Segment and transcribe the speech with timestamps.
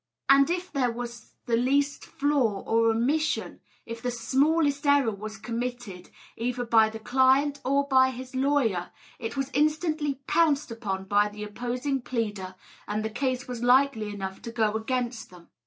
[0.27, 6.09] And if there was the least flaw or omission, if the smallest error was committed,
[6.35, 11.43] either by the client or by his lawyer, it was instantly pounced upon by the
[11.43, 12.55] opposing pleader,
[12.87, 15.49] and the case was likely enough to go against them.